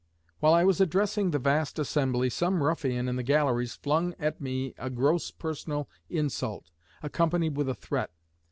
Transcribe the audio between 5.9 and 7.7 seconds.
insult accompanied with